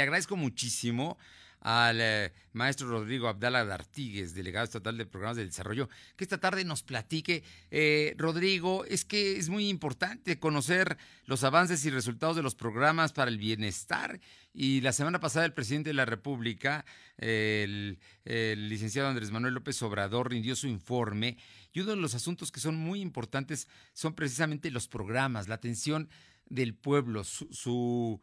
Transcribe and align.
agradezco 0.00 0.36
muchísimo 0.36 1.18
al 1.60 2.00
eh, 2.00 2.32
maestro 2.52 2.88
Rodrigo 2.88 3.28
Abdala 3.28 3.64
D'Artigues, 3.64 4.34
delegado 4.34 4.64
estatal 4.64 4.96
de 4.96 5.06
programas 5.06 5.36
de 5.36 5.44
desarrollo, 5.44 5.88
que 6.16 6.24
esta 6.24 6.38
tarde 6.38 6.64
nos 6.64 6.82
platique. 6.82 7.42
Eh, 7.70 8.14
Rodrigo, 8.16 8.84
es 8.86 9.04
que 9.04 9.36
es 9.36 9.48
muy 9.48 9.68
importante 9.68 10.38
conocer 10.38 10.96
los 11.26 11.44
avances 11.44 11.84
y 11.84 11.90
resultados 11.90 12.36
de 12.36 12.42
los 12.42 12.54
programas 12.54 13.12
para 13.12 13.30
el 13.30 13.38
bienestar. 13.38 14.20
Y 14.52 14.80
la 14.80 14.92
semana 14.92 15.20
pasada 15.20 15.44
el 15.44 15.52
presidente 15.52 15.90
de 15.90 15.94
la 15.94 16.06
República, 16.06 16.84
el, 17.18 17.98
el 18.24 18.68
licenciado 18.68 19.08
Andrés 19.08 19.30
Manuel 19.30 19.54
López 19.54 19.80
Obrador, 19.82 20.30
rindió 20.30 20.56
su 20.56 20.66
informe. 20.66 21.36
Y 21.72 21.80
uno 21.80 21.90
de 21.90 21.96
los 21.96 22.14
asuntos 22.14 22.50
que 22.50 22.60
son 22.60 22.76
muy 22.76 23.00
importantes 23.00 23.68
son 23.92 24.14
precisamente 24.14 24.70
los 24.70 24.88
programas, 24.88 25.46
la 25.46 25.54
atención 25.56 26.08
del 26.48 26.74
pueblo, 26.74 27.22
su 27.22 28.20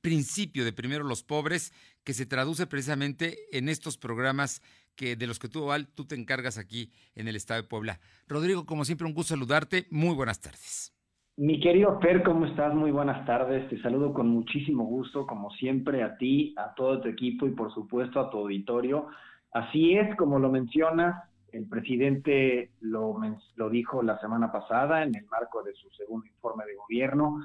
principio 0.00 0.64
de 0.64 0.72
primero 0.72 1.04
los 1.04 1.22
pobres, 1.22 1.72
que 2.04 2.12
se 2.12 2.26
traduce 2.26 2.66
precisamente 2.66 3.36
en 3.56 3.68
estos 3.68 3.98
programas 3.98 4.62
que 4.96 5.16
de 5.16 5.26
los 5.26 5.38
que 5.38 5.48
tú, 5.48 5.66
Val, 5.66 5.88
tú 5.88 6.06
te 6.06 6.14
encargas 6.14 6.58
aquí 6.58 6.90
en 7.14 7.28
el 7.28 7.36
Estado 7.36 7.62
de 7.62 7.68
Puebla. 7.68 8.00
Rodrigo, 8.26 8.64
como 8.64 8.84
siempre, 8.84 9.06
un 9.06 9.14
gusto 9.14 9.34
saludarte. 9.34 9.86
Muy 9.90 10.14
buenas 10.14 10.40
tardes. 10.40 10.92
Mi 11.36 11.60
querido 11.60 12.00
Fer, 12.00 12.22
¿cómo 12.22 12.46
estás? 12.46 12.74
Muy 12.74 12.90
buenas 12.90 13.26
tardes. 13.26 13.68
Te 13.68 13.80
saludo 13.82 14.14
con 14.14 14.28
muchísimo 14.28 14.84
gusto, 14.84 15.26
como 15.26 15.50
siempre, 15.50 16.02
a 16.02 16.16
ti, 16.16 16.54
a 16.56 16.72
todo 16.74 17.02
tu 17.02 17.08
equipo 17.08 17.46
y 17.46 17.50
por 17.50 17.72
supuesto 17.74 18.18
a 18.20 18.30
tu 18.30 18.38
auditorio. 18.38 19.08
Así 19.52 19.94
es, 19.96 20.16
como 20.16 20.38
lo 20.38 20.50
mencionas, 20.50 21.24
el 21.52 21.68
presidente 21.68 22.70
lo, 22.80 23.18
lo 23.56 23.70
dijo 23.70 24.02
la 24.02 24.18
semana 24.18 24.50
pasada 24.50 25.02
en 25.02 25.14
el 25.14 25.26
marco 25.26 25.62
de 25.62 25.74
su 25.74 25.90
segundo 25.90 26.26
informe 26.26 26.64
de 26.64 26.74
gobierno 26.74 27.44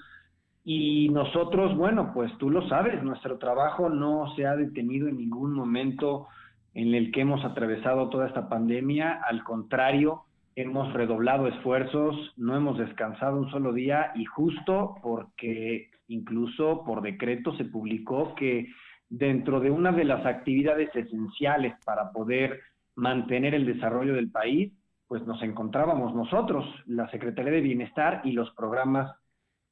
y 0.64 1.10
nosotros, 1.10 1.76
bueno, 1.76 2.12
pues 2.14 2.32
tú 2.38 2.50
lo 2.50 2.68
sabes, 2.68 3.02
nuestro 3.04 3.38
trabajo 3.38 3.90
no 3.90 4.36
se 4.36 4.46
ha 4.46 4.56
detenido 4.56 5.08
en 5.08 5.18
ningún 5.18 5.54
momento 5.54 6.28
en 6.74 6.94
el 6.94 7.12
que 7.12 7.22
hemos 7.22 7.44
atravesado 7.44 8.10
toda 8.10 8.28
esta 8.28 8.48
pandemia, 8.48 9.22
al 9.28 9.44
contrario, 9.44 10.24
hemos 10.56 10.94
redoblado 10.94 11.48
esfuerzos, 11.48 12.16
no 12.38 12.56
hemos 12.56 12.78
descansado 12.78 13.38
un 13.38 13.50
solo 13.50 13.74
día 13.74 14.12
y 14.16 14.26
justo 14.26 14.96
porque 15.02 15.90
incluso 16.08 16.84
por 16.86 17.02
decreto 17.02 17.56
se 17.56 17.66
publicó 17.66 18.36
que 18.36 18.68
dentro 19.10 19.60
de 19.60 19.72
una 19.72 19.92
de 19.92 20.04
las 20.04 20.26
actividades 20.26 20.94
esenciales 20.96 21.74
para 21.86 22.12
poder 22.12 22.60
mantener 22.96 23.56
el 23.56 23.66
desarrollo 23.66 24.14
del 24.14 24.30
país, 24.30 24.72
pues 25.08 25.26
nos 25.26 25.42
encontrábamos 25.42 26.14
nosotros, 26.16 26.66
la 26.86 27.10
Secretaría 27.10 27.52
de 27.52 27.62
Bienestar 27.62 28.22
y 28.24 28.32
los 28.32 28.52
programas 28.52 29.12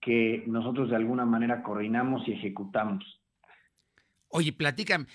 que 0.02 0.44
nosotros 0.47 0.89
de 0.89 0.95
alguna 0.95 1.25
manera 1.25 1.64
coordinamos 1.64 2.28
y 2.28 2.33
ejecutamos. 2.33 3.03
Oye, 4.31 4.53
platícame, 4.53 5.08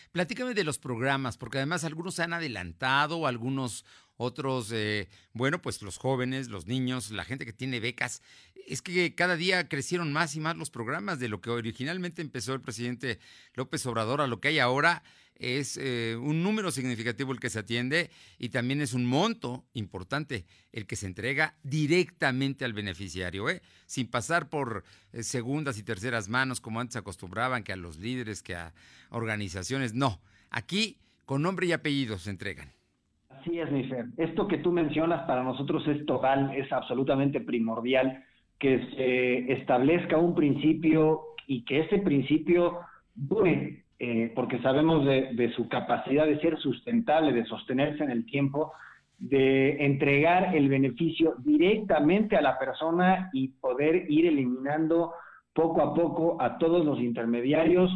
de 0.54 0.64
los 0.64 0.78
programas, 0.78 1.38
porque 1.38 1.58
además 1.58 1.84
algunos 1.84 2.16
se 2.16 2.24
han 2.24 2.32
adelantado, 2.32 3.28
algunos 3.28 3.84
otros, 4.16 4.72
eh, 4.72 5.08
bueno, 5.32 5.62
pues 5.62 5.82
los 5.82 5.98
jóvenes, 5.98 6.48
los 6.48 6.66
niños, 6.66 7.12
la 7.12 7.24
gente 7.24 7.46
que 7.46 7.52
tiene 7.52 7.78
becas. 7.78 8.22
Es 8.66 8.82
que 8.82 9.14
cada 9.14 9.36
día 9.36 9.68
crecieron 9.68 10.12
más 10.12 10.34
y 10.34 10.40
más 10.40 10.56
los 10.56 10.70
programas 10.70 11.20
de 11.20 11.28
lo 11.28 11.40
que 11.40 11.50
originalmente 11.50 12.22
empezó 12.22 12.54
el 12.54 12.60
presidente 12.60 13.20
López 13.54 13.86
Obrador 13.86 14.20
a 14.20 14.26
lo 14.26 14.40
que 14.40 14.48
hay 14.48 14.58
ahora 14.58 15.04
es 15.36 15.76
eh, 15.76 16.16
un 16.16 16.42
número 16.42 16.70
significativo 16.70 17.32
el 17.32 17.40
que 17.40 17.50
se 17.50 17.58
atiende 17.58 18.10
y 18.38 18.50
también 18.50 18.80
es 18.80 18.94
un 18.94 19.04
monto 19.04 19.64
importante 19.74 20.44
el 20.72 20.86
que 20.86 20.96
se 20.96 21.06
entrega 21.06 21.54
directamente 21.62 22.64
al 22.64 22.72
beneficiario, 22.72 23.48
¿eh? 23.48 23.60
sin 23.86 24.08
pasar 24.08 24.48
por 24.48 24.84
eh, 25.12 25.22
segundas 25.22 25.78
y 25.78 25.82
terceras 25.82 26.28
manos 26.28 26.60
como 26.60 26.80
antes 26.80 26.96
acostumbraban, 26.96 27.64
que 27.64 27.72
a 27.72 27.76
los 27.76 27.98
líderes, 27.98 28.42
que 28.42 28.54
a 28.54 28.72
organizaciones. 29.10 29.94
No, 29.94 30.20
aquí 30.50 30.98
con 31.24 31.42
nombre 31.42 31.66
y 31.66 31.72
apellido 31.72 32.18
se 32.18 32.30
entregan. 32.30 32.68
Así 33.28 33.58
es, 33.58 33.70
mi 33.70 33.84
Fer. 33.88 34.06
Esto 34.16 34.48
que 34.48 34.58
tú 34.58 34.72
mencionas 34.72 35.26
para 35.26 35.42
nosotros 35.42 35.86
es 35.88 36.06
total, 36.06 36.54
es 36.56 36.70
absolutamente 36.72 37.40
primordial 37.40 38.24
que 38.58 38.78
se 38.96 39.52
establezca 39.52 40.16
un 40.16 40.34
principio 40.34 41.22
y 41.46 41.64
que 41.64 41.80
ese 41.80 41.98
principio 41.98 42.78
dure 43.14 43.83
eh, 44.06 44.30
porque 44.34 44.58
sabemos 44.58 45.06
de, 45.06 45.50
su 45.56 45.66
capacidad 45.66 46.26
de 46.26 46.38
ser 46.38 46.58
sustentable, 46.58 47.32
de 47.32 47.46
sostenerse 47.46 48.04
en 48.04 48.10
el 48.10 48.26
tiempo, 48.26 48.74
de 49.18 49.82
entregar 49.82 50.54
el 50.54 50.68
beneficio 50.68 51.36
directamente 51.38 52.36
a 52.36 52.42
la 52.42 52.58
persona 52.58 53.30
y 53.32 53.48
poder 53.48 54.04
ir 54.10 54.26
eliminando 54.26 55.14
poco 55.54 55.80
a 55.80 55.94
poco 55.94 56.36
a 56.38 56.58
todos 56.58 56.84
los 56.84 57.00
intermediarios, 57.00 57.90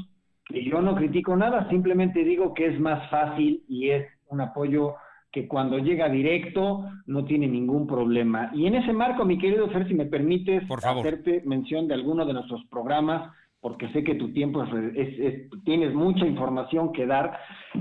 que 0.46 0.64
yo 0.64 0.80
no 0.80 0.94
critico 0.94 1.36
nada, 1.36 1.68
simplemente 1.68 2.24
digo 2.24 2.54
que 2.54 2.68
es 2.68 2.80
más 2.80 3.10
fácil 3.10 3.62
y 3.68 3.90
es 3.90 4.06
un 4.28 4.40
apoyo 4.40 4.94
que 5.30 5.46
cuando 5.46 5.76
llega 5.76 6.08
directo 6.08 6.86
no 7.04 7.26
tiene 7.26 7.48
ningún 7.48 7.86
problema. 7.86 8.50
Y 8.54 8.66
en 8.66 8.76
ese 8.76 8.94
marco, 8.94 9.26
mi 9.26 9.36
querido 9.36 9.68
Fer, 9.68 9.86
si 9.86 9.92
me 9.92 10.06
permites 10.06 10.62
hacerte 10.70 11.42
mención 11.44 11.86
de 11.86 11.92
alguno 11.92 12.24
de 12.24 12.32
nuestros 12.32 12.64
programas, 12.70 13.30
porque 13.60 13.88
sé 13.88 14.04
que 14.04 14.14
tu 14.14 14.32
tiempo 14.32 14.62
es, 14.64 15.50
tienes 15.64 15.92
mucha 15.94 16.26
información 16.26 16.92
que 16.92 17.06
dar. 17.06 17.38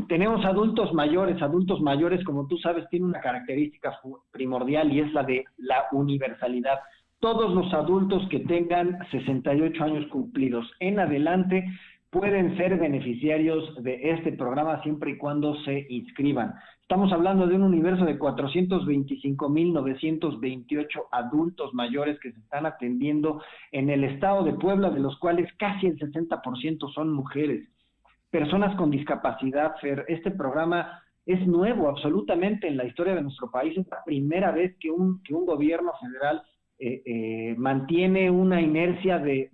Tenemos 0.08 0.44
adultos 0.46 0.94
mayores, 0.94 1.42
adultos 1.42 1.82
mayores, 1.82 2.24
como 2.24 2.48
tú 2.48 2.58
sabes, 2.58 2.88
tienen 2.90 3.10
una 3.10 3.20
característica 3.20 4.00
primordial 4.32 4.92
y 4.92 5.02
es 5.02 5.14
la 5.14 5.24
de 5.24 5.46
la 5.58 5.86
universalidad. 5.92 6.80
Todos 7.20 7.54
los 7.54 7.74
adultos 7.74 8.28
que 8.30 8.40
tengan 8.42 8.98
68 9.12 9.84
años 9.84 10.06
cumplidos 10.08 10.70
en 10.80 11.00
adelante 11.00 11.66
pueden 12.10 12.56
ser 12.58 12.78
beneficiarios 12.80 13.84
de 13.84 14.12
este 14.12 14.32
programa 14.32 14.82
siempre 14.82 15.12
y 15.12 15.18
cuando 15.18 15.56
se 15.64 15.86
inscriban. 15.90 16.54
Estamos 16.90 17.12
hablando 17.12 17.48
de 17.48 17.54
un 17.54 17.64
universo 17.64 18.06
de 18.06 18.18
425.928 18.18 20.88
adultos 21.12 21.74
mayores 21.74 22.18
que 22.22 22.32
se 22.32 22.40
están 22.40 22.66
atendiendo 22.66 23.42
en 23.74 23.90
el 23.90 24.06
estado 24.06 24.46
de 24.46 24.54
Puebla, 24.54 24.90
de 24.90 25.02
los 25.02 25.20
cuales 25.20 25.52
casi 25.58 25.88
el 25.88 26.00
60% 26.00 26.90
son 26.94 27.12
mujeres. 27.12 27.68
Personas 28.30 28.74
con 28.78 28.90
discapacidad, 28.90 29.76
Fer, 29.82 30.06
este 30.08 30.32
programa 30.32 31.04
es 31.26 31.46
nuevo 31.46 31.90
absolutamente 31.90 32.70
en 32.70 32.78
la 32.78 32.86
historia 32.86 33.16
de 33.16 33.24
nuestro 33.24 33.52
país. 33.52 33.78
Es 33.78 33.86
la 33.90 34.02
primera 34.06 34.54
vez 34.54 34.78
que 34.80 34.90
un, 34.90 35.22
que 35.24 35.34
un 35.34 35.46
gobierno 35.46 35.92
federal 36.00 36.42
eh, 36.80 37.02
eh, 37.06 37.56
mantiene 37.58 38.30
una 38.30 38.62
inercia 38.62 39.18
de, 39.18 39.50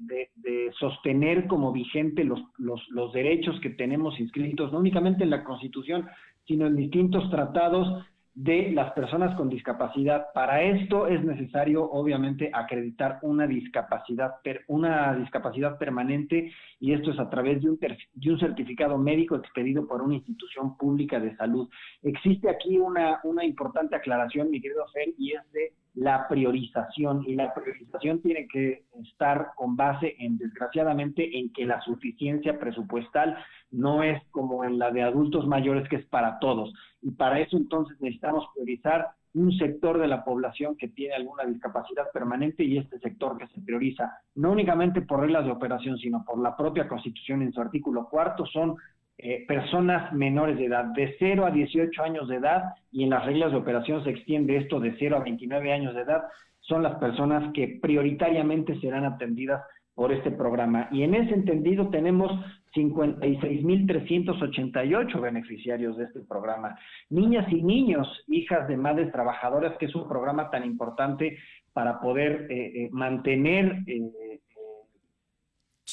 sostener 0.78 1.48
como 1.48 1.72
vigente 1.72 2.26
los, 2.26 2.42
los, 2.58 3.14
derechos 3.14 3.60
que 3.62 3.70
tenemos 3.70 4.20
inscritos, 4.20 4.72
no 4.72 4.80
únicamente 4.80 5.24
en 5.24 5.30
la 5.30 5.44
Constitución, 5.44 6.08
sino 6.46 6.68
en 6.68 6.76
distintos 6.76 7.30
tratados 7.30 8.06
de 8.36 8.72
las 8.72 8.92
personas 8.94 9.36
con 9.36 9.50
discapacidad. 9.50 10.28
Para 10.34 10.64
esto 10.64 11.08
es 11.08 11.24
necesario, 11.24 11.84
obviamente, 11.84 12.50
acreditar 12.52 13.20
una 13.22 13.46
discapacidad, 13.46 14.36
una 14.68 15.16
discapacidad 15.16 15.78
permanente 15.78 16.52
y 16.80 16.94
esto 16.94 17.12
es 17.12 17.20
a 17.20 17.30
través 17.30 17.62
de 17.62 17.70
un, 17.70 17.80
de 17.80 18.32
un 18.32 18.40
certificado 18.40 18.98
médico 18.98 19.36
expedido 19.36 19.88
por 19.88 20.02
una 20.02 20.16
institución 20.16 20.76
pública 20.78 21.20
de 21.20 21.36
salud. 21.36 21.70
Existe 22.02 22.50
aquí 22.50 22.80
una, 22.80 23.20
una 23.24 23.46
importante 23.46 23.96
aclaración, 23.96 24.50
mi 24.50 24.60
querido 24.60 24.86
Fer, 24.94 25.14
y 25.18 25.34
es 25.34 25.52
de 25.52 25.74
la 25.96 26.28
priorización 26.28 27.24
y 27.28 27.36
la 27.36 27.54
priorización 27.54 28.20
tiene 28.22 28.48
que 28.48 28.84
estar 29.04 29.50
con 29.56 29.76
base 29.76 30.16
en, 30.18 30.38
desgraciadamente, 30.38 31.38
en 31.38 31.54
que 31.54 31.66
la 31.66 31.80
suficiencia 31.82 32.60
presupuestal 32.60 33.38
no 33.74 34.04
es 34.04 34.22
como 34.32 34.64
en 34.64 34.80
la 34.80 34.92
de 34.92 35.02
adultos 35.02 35.46
mayores 35.48 35.88
que 35.90 35.98
es 35.98 36.06
para 36.06 36.40
todos. 36.40 36.74
Y 37.02 37.12
para 37.12 37.40
eso 37.40 37.58
entonces 37.58 38.00
necesitamos 38.00 38.46
priorizar 38.54 39.10
un 39.34 39.52
sector 39.58 40.00
de 40.00 40.08
la 40.08 40.24
población 40.24 40.78
que 40.78 40.90
tiene 40.90 41.16
alguna 41.16 41.44
discapacidad 41.44 42.06
permanente 42.14 42.64
y 42.64 42.78
este 42.78 43.00
sector 43.00 43.38
que 43.38 43.48
se 43.48 43.62
prioriza 43.62 44.20
no 44.36 44.52
únicamente 44.52 45.02
por 45.02 45.22
reglas 45.22 45.46
de 45.46 45.52
operación, 45.52 45.98
sino 45.98 46.24
por 46.24 46.40
la 46.40 46.56
propia 46.56 46.88
Constitución 46.88 47.42
en 47.42 47.52
su 47.52 47.60
artículo 47.60 48.08
cuarto, 48.10 48.46
son 48.46 48.76
eh, 49.18 49.44
personas 49.48 50.14
menores 50.14 50.58
de 50.58 50.66
edad, 50.66 50.86
de 50.86 51.16
0 51.18 51.46
a 51.46 51.52
18 51.52 52.04
años 52.04 52.28
de 52.28 52.36
edad, 52.36 52.76
y 52.92 53.04
en 53.04 53.10
las 53.10 53.26
reglas 53.26 53.52
de 53.52 53.58
operación 53.58 54.04
se 54.04 54.12
extiende 54.12 54.58
esto 54.58 54.80
de 54.80 54.96
0 55.00 55.18
a 55.18 55.24
29 55.24 55.74
años 55.74 55.96
de 55.96 56.02
edad, 56.02 56.24
son 56.60 56.84
las 56.84 56.96
personas 56.96 57.52
que 57.54 57.80
prioritariamente 57.82 58.80
serán 58.80 59.06
atendidas 59.06 59.64
por 59.96 60.12
este 60.12 60.32
programa. 60.32 60.90
Y 60.92 61.04
en 61.04 61.16
ese 61.16 61.34
entendido 61.34 61.88
tenemos 61.90 62.30
56.388 62.76 65.22
beneficiarios 65.22 65.96
de 65.98 66.04
este 66.06 66.22
programa. 66.22 66.76
Niñas 67.10 67.52
y 67.52 67.62
niños, 67.62 68.08
hijas 68.28 68.68
de 68.68 68.78
madres 68.78 69.12
trabajadoras, 69.12 69.78
que 69.78 69.86
es 69.86 69.94
un 69.96 70.08
programa 70.08 70.50
tan 70.50 70.66
importante 70.66 71.38
para 71.74 72.00
poder 72.00 72.48
eh, 72.50 72.86
eh, 72.86 72.90
mantener 72.92 73.84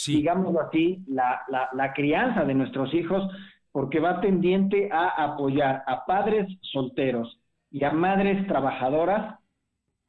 digámoslo 0.07 0.61
así, 0.61 1.05
la, 1.09 1.43
la, 1.73 1.93
crianza 1.93 2.45
de 2.45 2.55
nuestros 2.55 2.93
hijos, 2.95 3.23
porque 3.73 4.01
va 4.01 4.21
tendiente 4.21 4.89
a 4.91 5.25
apoyar 5.25 5.83
a 5.87 6.05
padres 6.07 6.47
solteros 6.63 7.41
y 7.71 7.85
a 7.85 7.93
madres 7.93 8.47
trabajadoras 8.47 9.39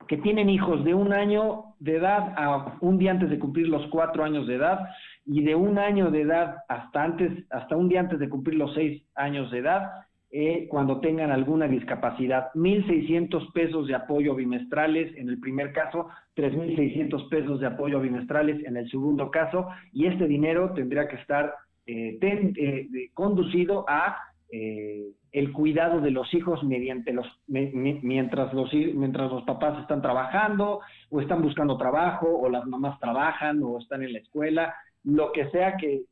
que 0.08 0.18
tienen 0.18 0.50
hijos 0.50 0.84
de 0.84 0.94
un 0.94 1.14
año 1.14 1.71
de 1.81 1.95
edad 1.95 2.33
a 2.38 2.78
un 2.80 3.00
día 3.00 3.12
antes 3.12 3.30
de 3.30 3.39
cumplir 3.39 3.68
los 3.68 3.88
cuatro 3.88 4.24
años 4.24 4.45
de 4.45 4.56
edad 4.56 4.80
y 5.25 5.44
de 5.44 5.56
un 5.56 5.80
año 5.80 6.12
de 6.12 6.22
edad 6.22 6.57
hasta 6.69 7.04
antes, 7.04 7.44
hasta 7.50 7.75
un 7.75 7.89
día 7.89 8.01
antes 8.01 8.19
de 8.19 8.30
cumplir 8.30 8.56
los 8.56 8.74
seis 8.75 9.04
años 9.16 9.50
de 9.50 9.57
edad, 9.57 9.89
eh, 10.30 10.68
cuando 10.69 11.00
tengan 11.00 11.31
alguna 11.31 11.68
discapacidad. 11.68 12.51
1.600 12.54 13.51
pesos 13.51 13.88
de 13.88 13.95
apoyo 13.95 14.36
bimestrales 14.36 15.16
en 15.18 15.28
el 15.28 15.39
primer 15.39 15.74
caso, 15.74 16.07
3.600 16.36 17.30
pesos 17.30 17.60
de 17.60 17.68
apoyo 17.68 18.00
bimestrales 18.00 18.63
en 18.63 18.77
el 18.77 18.89
segundo 18.92 19.31
caso, 19.31 19.68
y 19.92 20.06
este 20.06 20.27
dinero 20.27 20.74
tendría 20.74 21.07
que 21.07 21.16
estar 21.16 21.54
eh, 21.88 22.19
eh, 22.22 23.10
conducido 23.16 23.86
a 23.89 24.18
el 24.51 25.51
cuidado 25.53 26.01
de 26.01 26.12
los 26.12 26.33
hijos 26.33 26.62
mediante 26.63 27.13
los 27.13 27.25
mientras 27.48 28.53
los 28.53 28.71
mientras 28.74 29.31
los 29.31 29.44
papás 29.44 29.80
están 29.80 30.01
trabajando 30.01 30.81
o 31.09 31.21
están 31.21 31.42
buscando 31.42 31.77
trabajo 31.77 32.27
o 32.27 32.50
las 32.50 32.65
mamás 32.65 33.00
trabajan 33.00 33.63
o 33.63 33.80
están 33.80 34.03
en 34.03 34.12
la 34.13 34.19
escuela 34.19 34.75
lo 35.03 35.31
que 35.31 35.50
sea 35.50 35.77
que, 35.77 36.03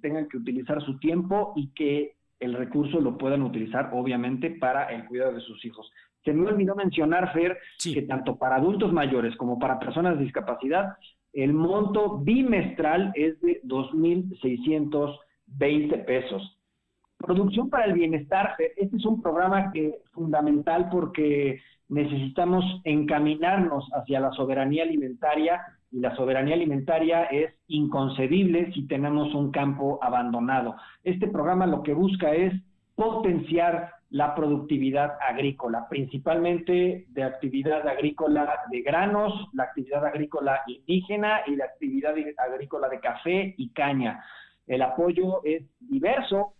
tengan 0.00 0.28
que 0.28 0.38
utilizar 0.38 0.80
su 0.82 0.98
tiempo 0.98 1.52
y 1.56 1.68
que 1.74 2.14
el 2.38 2.54
recurso 2.54 3.00
lo 3.00 3.18
puedan 3.18 3.42
utilizar 3.42 3.90
obviamente 3.92 4.50
para 4.50 4.90
el 4.92 5.04
cuidado 5.04 5.34
de 5.34 5.42
sus 5.42 5.62
hijos. 5.64 5.92
Se 6.24 6.32
me 6.32 6.48
olvidó 6.48 6.74
mencionar 6.74 7.34
Fer 7.34 7.58
que 7.82 8.02
tanto 8.02 8.36
para 8.36 8.56
adultos 8.56 8.92
mayores 8.92 9.36
como 9.36 9.58
para 9.58 9.78
personas 9.78 10.16
de 10.16 10.24
discapacidad 10.24 10.96
el 11.32 11.52
monto 11.52 12.18
bimestral 12.18 13.12
es 13.14 13.40
de 13.40 13.60
2.620 13.62 16.04
pesos 16.04 16.59
Producción 17.20 17.68
para 17.68 17.84
el 17.84 17.92
Bienestar, 17.92 18.54
este 18.76 18.96
es 18.96 19.04
un 19.04 19.20
programa 19.20 19.70
que 19.72 19.98
fundamental 20.12 20.88
porque 20.90 21.60
necesitamos 21.88 22.64
encaminarnos 22.84 23.86
hacia 23.92 24.20
la 24.20 24.32
soberanía 24.32 24.84
alimentaria 24.84 25.60
y 25.90 26.00
la 26.00 26.16
soberanía 26.16 26.54
alimentaria 26.54 27.24
es 27.24 27.52
inconcebible 27.68 28.72
si 28.72 28.86
tenemos 28.86 29.34
un 29.34 29.50
campo 29.50 29.98
abandonado. 30.00 30.76
Este 31.04 31.28
programa 31.28 31.66
lo 31.66 31.82
que 31.82 31.92
busca 31.92 32.32
es 32.32 32.54
potenciar 32.94 33.92
la 34.08 34.34
productividad 34.34 35.12
agrícola, 35.20 35.88
principalmente 35.90 37.06
de 37.08 37.22
actividad 37.22 37.86
agrícola 37.86 38.60
de 38.70 38.80
granos, 38.80 39.48
la 39.52 39.64
actividad 39.64 40.06
agrícola 40.06 40.62
indígena 40.66 41.40
y 41.46 41.56
la 41.56 41.66
actividad 41.66 42.14
agrícola 42.38 42.88
de 42.88 43.00
café 43.00 43.54
y 43.58 43.68
caña. 43.70 44.24
El 44.66 44.82
apoyo 44.82 45.42
es 45.44 45.64
diverso 45.80 46.54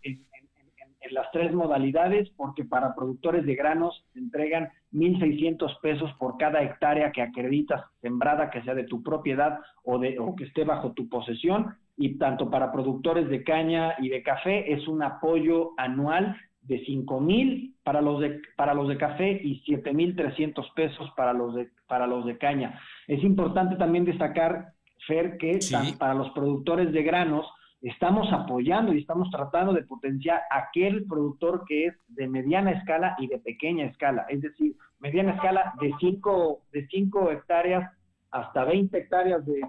en 1.10 1.14
las 1.16 1.30
tres 1.32 1.52
modalidades, 1.52 2.30
porque 2.36 2.64
para 2.64 2.94
productores 2.94 3.44
de 3.44 3.54
granos 3.54 4.04
se 4.12 4.20
entregan 4.20 4.70
1.600 4.92 5.80
pesos 5.80 6.10
por 6.18 6.36
cada 6.38 6.62
hectárea 6.62 7.12
que 7.12 7.22
acreditas 7.22 7.84
sembrada, 8.00 8.50
que 8.50 8.62
sea 8.62 8.74
de 8.74 8.84
tu 8.84 9.02
propiedad 9.02 9.60
o, 9.84 9.98
de, 9.98 10.18
o 10.18 10.34
que 10.34 10.44
esté 10.44 10.64
bajo 10.64 10.92
tu 10.92 11.08
posesión, 11.08 11.74
y 11.96 12.16
tanto 12.16 12.48
para 12.48 12.72
productores 12.72 13.28
de 13.28 13.44
caña 13.44 13.94
y 13.98 14.08
de 14.08 14.22
café 14.22 14.72
es 14.72 14.88
un 14.88 15.02
apoyo 15.02 15.72
anual 15.76 16.36
de 16.62 16.84
5.000 16.86 17.74
para 17.82 18.00
los 18.00 18.20
de 18.20 18.40
para 18.56 18.74
los 18.74 18.88
de 18.88 18.96
café 18.96 19.40
y 19.42 19.62
7.300 19.64 20.72
pesos 20.74 21.10
para 21.16 21.32
los 21.32 21.54
de 21.54 21.68
para 21.86 22.06
los 22.06 22.24
de 22.24 22.38
caña. 22.38 22.80
Es 23.06 23.22
importante 23.24 23.76
también 23.76 24.04
destacar 24.04 24.72
Fer 25.06 25.38
que 25.38 25.58
para 25.98 26.14
los 26.14 26.30
productores 26.30 26.92
de 26.92 27.02
granos 27.02 27.46
estamos 27.82 28.30
apoyando 28.32 28.92
y 28.92 28.98
estamos 28.98 29.30
tratando 29.30 29.72
de 29.72 29.82
potenciar 29.84 30.42
aquel 30.50 31.06
productor 31.06 31.64
que 31.66 31.86
es 31.86 31.94
de 32.08 32.28
mediana 32.28 32.72
escala 32.72 33.16
y 33.18 33.26
de 33.26 33.38
pequeña 33.38 33.86
escala, 33.86 34.26
es 34.28 34.42
decir, 34.42 34.76
mediana 34.98 35.32
escala 35.32 35.72
de 35.80 35.92
5 35.98 36.62
de 36.72 36.86
cinco 36.88 37.30
hectáreas 37.30 37.90
hasta 38.30 38.64
20 38.64 38.96
hectáreas 38.96 39.44
de, 39.46 39.60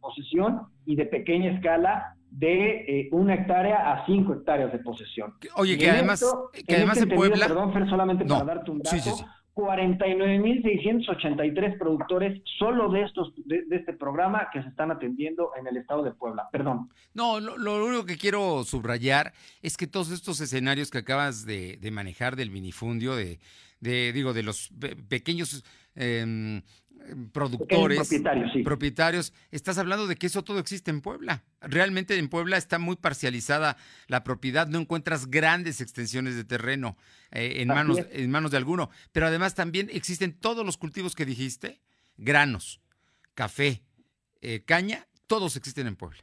posesión 0.00 0.62
y 0.86 0.96
de 0.96 1.04
pequeña 1.04 1.52
escala 1.52 2.16
de 2.30 2.84
eh, 2.88 3.08
una 3.12 3.34
hectárea 3.34 3.92
a 3.92 4.06
5 4.06 4.32
hectáreas 4.32 4.72
de 4.72 4.78
posesión. 4.78 5.34
Oye, 5.56 5.76
que 5.76 5.90
además, 5.90 6.24
que 6.66 6.76
además 6.76 6.96
en, 6.96 7.02
este 7.04 7.14
Puebla... 7.14 7.46
Perdón, 7.46 7.72
Fer, 7.74 7.88
solamente 7.88 8.24
para 8.24 8.44
darte 8.44 8.70
un 8.70 8.78
dato, 8.78 8.98
49.683 9.54 11.78
productores 11.78 12.42
solo 12.58 12.90
de 12.90 13.02
estos 13.02 13.34
de, 13.44 13.64
este 13.70 13.92
programa 13.92 14.48
que 14.52 14.62
se 14.62 14.68
están 14.68 14.90
atendiendo 14.90 15.50
en 15.58 15.66
el 15.66 15.76
estado 15.76 16.02
de 16.02 16.12
Puebla. 16.12 16.48
Perdón. 16.50 16.88
No, 17.12 17.38
lo, 17.38 17.84
único 17.84 18.06
que 18.06 18.16
quiero 18.16 18.64
subrayar 18.64 19.34
es 19.60 19.76
que 19.76 19.86
todos 19.86 20.10
estos 20.10 20.40
escenarios 20.40 20.90
que 20.90 20.96
acabas 20.98 21.44
de, 21.44 21.78
manejar 21.92 22.36
del 22.36 22.50
minifundio, 22.50 23.14
de, 23.14 23.38
de, 23.80 24.12
digo, 24.12 24.32
de 24.32 24.42
los 24.42 24.70
pequeños 25.08 25.62
em, 25.94 26.62
productores, 27.32 27.98
propietarios, 27.98 28.52
sí. 28.52 28.62
propietarios, 28.62 29.32
estás 29.50 29.78
hablando 29.78 30.06
de 30.06 30.16
que 30.16 30.26
eso 30.26 30.42
todo 30.42 30.58
existe 30.58 30.90
en 30.90 31.00
Puebla. 31.00 31.42
Realmente 31.60 32.18
en 32.18 32.28
Puebla 32.28 32.56
está 32.56 32.78
muy 32.78 32.96
parcializada 32.96 33.76
la 34.08 34.24
propiedad, 34.24 34.68
no 34.68 34.78
encuentras 34.78 35.30
grandes 35.30 35.80
extensiones 35.80 36.36
de 36.36 36.44
terreno 36.44 36.96
eh, 37.30 37.54
en, 37.56 37.68
manos, 37.68 37.98
en 38.10 38.30
manos 38.30 38.50
de 38.50 38.56
alguno, 38.56 38.90
pero 39.12 39.26
además 39.26 39.54
también 39.54 39.88
existen 39.92 40.32
todos 40.32 40.64
los 40.64 40.76
cultivos 40.76 41.14
que 41.14 41.26
dijiste, 41.26 41.80
granos, 42.16 42.80
café, 43.34 43.82
eh, 44.40 44.62
caña, 44.64 45.06
todos 45.26 45.56
existen 45.56 45.86
en 45.86 45.96
Puebla. 45.96 46.18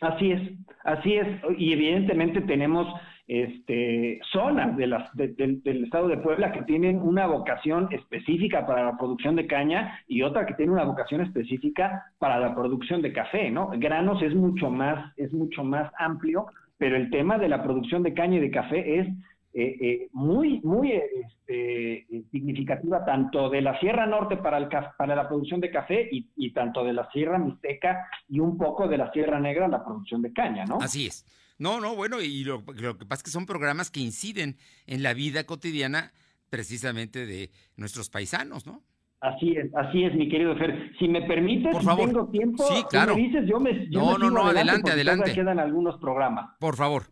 Así 0.00 0.32
es, 0.32 0.52
así 0.84 1.14
es, 1.14 1.26
y 1.58 1.72
evidentemente 1.72 2.40
tenemos 2.40 2.86
este, 3.32 4.18
zonas 4.32 4.76
de 4.76 4.88
las, 4.88 5.08
del 5.14 5.84
estado 5.84 6.08
de 6.08 6.16
Puebla 6.16 6.50
que 6.50 6.62
tienen 6.62 7.00
una 7.00 7.28
vocación 7.28 7.86
específica 7.92 8.66
para 8.66 8.84
la 8.84 8.98
producción 8.98 9.36
de 9.36 9.46
caña 9.46 10.00
y 10.08 10.22
otra 10.22 10.46
que 10.46 10.54
tiene 10.54 10.72
una 10.72 10.82
vocación 10.82 11.20
específica 11.20 12.06
para 12.18 12.40
la 12.40 12.56
producción 12.56 13.02
de 13.02 13.12
café, 13.12 13.48
¿no? 13.48 13.70
Granos 13.76 14.20
es 14.20 14.34
mucho 14.34 14.68
más, 14.68 15.16
es 15.16 15.32
mucho 15.32 15.62
más 15.62 15.92
amplio, 15.96 16.46
pero 16.76 16.96
el 16.96 17.08
tema 17.10 17.38
de 17.38 17.48
la 17.48 17.62
producción 17.62 18.02
de 18.02 18.14
caña 18.14 18.38
y 18.38 18.40
de 18.40 18.50
café 18.50 18.98
es 18.98 19.06
eh, 19.52 19.76
eh, 19.80 20.08
muy, 20.12 20.60
muy 20.64 20.90
este, 20.90 22.06
significativa 22.32 23.04
tanto 23.04 23.48
de 23.48 23.60
la 23.60 23.78
Sierra 23.78 24.06
Norte 24.06 24.38
para, 24.38 24.58
el, 24.58 24.68
para 24.98 25.14
la 25.14 25.28
producción 25.28 25.60
de 25.60 25.70
café 25.70 26.08
y, 26.10 26.28
y 26.34 26.52
tanto 26.52 26.82
de 26.82 26.94
la 26.94 27.08
Sierra 27.12 27.38
Mixteca 27.38 28.08
y 28.28 28.40
un 28.40 28.58
poco 28.58 28.88
de 28.88 28.98
la 28.98 29.12
Sierra 29.12 29.38
Negra 29.38 29.68
la 29.68 29.84
producción 29.84 30.20
de 30.20 30.32
caña, 30.32 30.64
¿no? 30.64 30.78
Así 30.80 31.06
es. 31.06 31.24
No, 31.60 31.78
no, 31.78 31.94
bueno, 31.94 32.22
y 32.22 32.42
lo, 32.42 32.64
lo, 32.74 32.96
que 32.96 33.04
pasa 33.04 33.20
es 33.20 33.22
que 33.24 33.30
son 33.30 33.44
programas 33.44 33.90
que 33.90 34.00
inciden 34.00 34.56
en 34.86 35.02
la 35.02 35.12
vida 35.12 35.44
cotidiana 35.44 36.10
precisamente 36.48 37.26
de 37.26 37.50
nuestros 37.76 38.08
paisanos, 38.08 38.66
¿no? 38.66 38.82
Así 39.20 39.50
es, 39.50 39.70
así 39.74 40.04
es, 40.04 40.14
mi 40.14 40.30
querido 40.30 40.56
Fer. 40.56 40.92
Si 40.98 41.06
me 41.06 41.20
permites, 41.20 41.70
Por 41.70 41.82
favor. 41.82 42.06
tengo 42.08 42.30
tiempo, 42.30 42.64
sí, 42.64 42.82
claro. 42.88 43.14
me 43.14 43.20
dices, 43.20 43.46
yo 43.46 43.60
me, 43.60 43.86
no, 43.88 44.16
no, 44.16 44.30
no, 44.30 44.46
adelante, 44.46 44.90
adelante. 44.90 45.34
Quedan 45.34 45.58
algunos 45.58 46.00
programas. 46.00 46.56
Por 46.58 46.76
favor. 46.76 47.02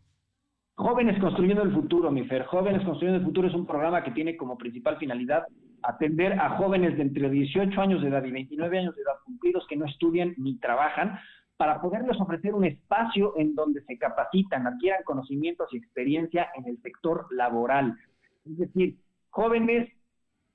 Jóvenes 0.77 1.21
Construyendo 1.21 1.63
el 1.63 1.73
Futuro, 1.75 2.11
mi 2.11 2.25
Fer. 2.25 2.47
Jóvenes 2.47 2.83
Construyendo 2.85 3.19
el 3.19 3.27
Futuro 3.27 3.49
es 3.49 3.55
un 3.55 3.67
programa 3.67 4.03
que 4.03 4.13
tiene 4.13 4.39
como 4.39 4.57
principal 4.57 4.97
finalidad 4.97 5.43
atender 5.83 6.33
a 6.41 6.57
jóvenes 6.57 6.97
de 6.97 7.03
entre 7.03 7.29
18 7.29 7.79
años 7.79 8.01
de 8.01 8.09
edad 8.09 8.25
y 8.25 8.31
29 8.31 8.79
años 8.79 8.97
de 8.97 9.03
edad 9.03 9.13
cumplidos 9.27 9.67
que 9.69 9.77
no 9.77 9.85
estudian 9.85 10.33
ni 10.39 10.57
trabajan 10.59 11.19
para 11.59 11.81
poderles 11.81 12.19
ofrecer 12.21 12.55
un 12.55 12.65
espacio 12.65 13.35
en 13.37 13.55
donde 13.55 13.83
se 13.83 13.99
capacitan, 13.99 14.67
adquieran 14.67 15.03
conocimientos 15.03 15.69
y 15.73 15.77
experiencia 15.77 16.49
en 16.55 16.67
el 16.69 16.81
sector 16.81 17.27
laboral. 17.33 17.97
Es 18.47 18.57
decir, 18.59 18.97
jóvenes 19.31 19.91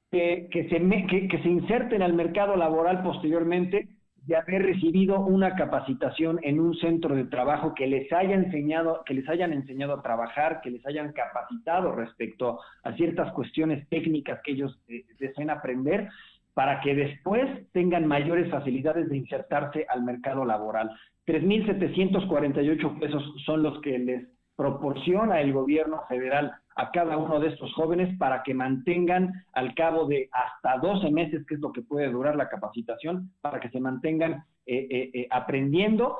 que, 0.10 0.48
se, 0.52 1.28
que, 1.28 1.40
se 1.44 1.50
inserten 1.50 2.02
al 2.02 2.14
mercado 2.14 2.56
laboral 2.56 3.04
posteriormente 3.04 3.90
de 4.26 4.38
haber 4.38 4.64
recibido 4.64 5.20
una 5.20 5.56
capacitación 5.56 6.40
en 6.44 6.62
un 6.62 6.74
centro 6.76 7.14
de 7.14 7.26
trabajo 7.26 7.74
que 7.76 7.86
les 7.86 8.12
haya 8.14 8.36
enseñado, 8.36 9.04
que 9.06 9.14
les 9.14 9.28
hayan 9.28 9.52
enseñado 9.52 9.96
a 9.96 10.02
trabajar, 10.02 10.62
que 10.62 10.72
les 10.72 10.86
hayan 10.86 11.12
capacitado 11.12 11.92
respecto 11.92 12.62
a 12.84 12.94
ciertas 12.94 13.34
cuestiones 13.34 13.86
técnicas 13.90 14.40
que 14.42 14.54
ellos 14.54 14.80
eh, 14.88 15.04
deseen 15.20 15.50
aprender 15.50 16.08
para 16.54 16.82
que 16.82 16.96
después 16.96 17.46
tengan 17.72 18.08
mayores 18.08 18.50
facilidades 18.50 19.10
de 19.10 19.18
insertarse 19.18 19.86
al 19.90 20.04
mercado 20.04 20.46
laboral. 20.46 20.92
3.748 21.26 23.00
pesos 23.00 23.24
son 23.46 23.64
los 23.64 23.82
que 23.82 23.98
les 23.98 24.28
proporciona 24.56 25.42
el 25.42 25.52
gobierno 25.52 26.04
federal 26.08 26.54
a 26.76 26.92
cada 26.92 27.18
uno 27.18 27.40
de 27.40 27.50
estos 27.50 27.74
jóvenes 27.74 28.16
para 28.18 28.44
que 28.44 28.54
mantengan 28.54 29.34
al 29.54 29.74
cabo 29.74 30.06
de 30.06 30.30
hasta 30.32 30.78
12 30.78 31.10
meses, 31.12 31.44
que 31.48 31.56
es 31.56 31.60
lo 31.60 31.72
que 31.72 31.82
puede 31.82 32.10
durar 32.10 32.36
la 32.36 32.50
capacitación, 32.50 33.32
para 33.42 33.60
que 33.60 33.70
se 33.70 33.80
mantengan 33.80 34.44
eh, 34.66 34.88
eh, 34.90 35.12
eh, 35.14 35.28
aprendiendo. 35.30 36.18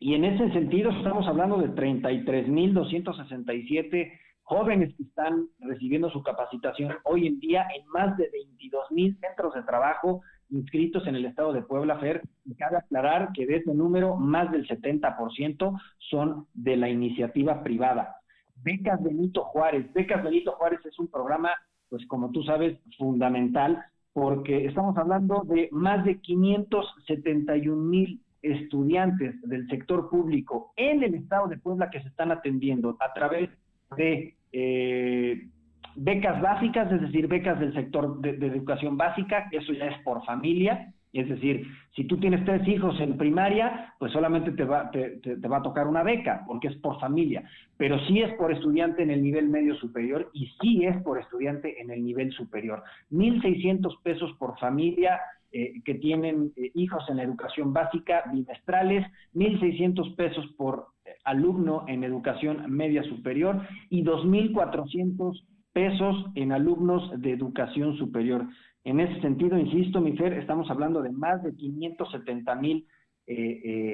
Y 0.00 0.14
en 0.14 0.24
ese 0.24 0.50
sentido 0.52 0.90
estamos 0.90 1.26
hablando 1.26 1.58
de 1.58 1.68
33.267 1.70 4.12
jóvenes 4.48 4.94
que 4.96 5.02
están 5.02 5.46
recibiendo 5.60 6.08
su 6.08 6.22
capacitación 6.22 6.96
hoy 7.04 7.26
en 7.26 7.38
día 7.38 7.66
en 7.76 7.86
más 7.88 8.16
de 8.16 8.30
22 8.32 8.90
mil 8.92 9.18
centros 9.20 9.54
de 9.54 9.62
trabajo 9.62 10.22
inscritos 10.48 11.06
en 11.06 11.16
el 11.16 11.26
estado 11.26 11.52
de 11.52 11.60
Puebla, 11.60 11.98
Fer, 11.98 12.22
y 12.46 12.54
cabe 12.54 12.78
aclarar 12.78 13.32
que 13.34 13.46
de 13.46 13.56
ese 13.56 13.74
número, 13.74 14.16
más 14.16 14.50
del 14.50 14.66
70% 14.66 15.78
son 15.98 16.46
de 16.54 16.78
la 16.78 16.88
iniciativa 16.88 17.62
privada. 17.62 18.16
Becas 18.62 19.02
Benito 19.02 19.44
Juárez. 19.44 19.92
Becas 19.92 20.24
Benito 20.24 20.52
Juárez 20.52 20.80
es 20.86 20.98
un 20.98 21.08
programa, 21.08 21.50
pues 21.90 22.06
como 22.06 22.30
tú 22.30 22.42
sabes, 22.44 22.78
fundamental, 22.96 23.84
porque 24.14 24.64
estamos 24.64 24.96
hablando 24.96 25.42
de 25.44 25.68
más 25.70 26.06
de 26.06 26.18
571 26.22 27.76
mil 27.76 28.22
estudiantes 28.40 29.34
del 29.42 29.68
sector 29.68 30.08
público 30.08 30.72
en 30.76 31.02
el 31.02 31.16
estado 31.16 31.48
de 31.48 31.58
Puebla 31.58 31.90
que 31.90 32.00
se 32.00 32.08
están 32.08 32.32
atendiendo 32.32 32.96
a 32.98 33.12
través 33.12 33.50
de 33.96 34.37
eh, 34.52 35.48
becas 35.96 36.40
básicas, 36.40 36.90
es 36.92 37.00
decir, 37.00 37.26
becas 37.26 37.58
del 37.58 37.74
sector 37.74 38.20
de, 38.20 38.46
educación 38.46 38.96
básica, 38.96 39.48
eso 39.50 39.72
ya 39.72 39.86
es 39.86 40.02
por 40.02 40.24
familia, 40.24 40.94
es 41.12 41.28
decir, 41.28 41.66
si 41.96 42.04
tú 42.04 42.18
tienes 42.18 42.44
tres 42.44 42.66
hijos 42.68 43.00
en 43.00 43.16
primaria, 43.16 43.94
pues 43.98 44.12
solamente 44.12 44.52
te 44.52 44.64
va, 44.64 44.90
a 44.90 45.62
tocar 45.62 45.86
una 45.86 46.02
beca, 46.02 46.44
porque 46.46 46.68
es 46.68 46.76
por 46.76 47.00
familia, 47.00 47.42
pero 47.76 47.98
sí 48.06 48.20
es 48.20 48.32
por 48.34 48.52
estudiante 48.52 49.02
en 49.02 49.10
el 49.10 49.22
nivel 49.22 49.48
medio 49.48 49.74
superior 49.76 50.30
y 50.34 50.46
sí 50.60 50.84
es 50.84 51.02
por 51.02 51.18
estudiante 51.18 51.80
en 51.80 51.90
el 51.90 52.04
nivel 52.04 52.30
superior. 52.32 52.82
1.600 53.10 54.02
pesos 54.02 54.32
por 54.38 54.58
familia 54.58 55.18
eh, 55.50 55.80
que 55.82 55.94
tienen 55.94 56.52
eh, 56.56 56.70
hijos 56.74 57.02
en 57.08 57.16
la 57.16 57.22
educación 57.22 57.72
básica 57.72 58.24
bimestrales, 58.30 59.06
1.600 59.34 60.14
pesos 60.14 60.46
por 60.58 60.88
alumno 61.28 61.84
en 61.86 62.04
educación 62.04 62.70
media 62.70 63.02
superior 63.04 63.60
y 63.90 64.02
2.400 64.02 65.44
pesos 65.72 66.26
en 66.34 66.52
alumnos 66.52 67.10
de 67.20 67.32
educación 67.32 67.96
superior. 67.96 68.46
En 68.84 69.00
ese 69.00 69.20
sentido, 69.20 69.58
insisto, 69.58 70.00
mi 70.00 70.16
Fer, 70.16 70.32
estamos 70.32 70.70
hablando 70.70 71.02
de 71.02 71.10
más 71.10 71.42
de 71.42 71.54
570 71.54 72.54
mil 72.56 72.86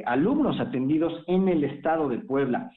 alumnos 0.06 0.60
atendidos 0.60 1.24
en 1.26 1.48
el 1.48 1.64
estado 1.64 2.08
de 2.08 2.18
Puebla. 2.18 2.70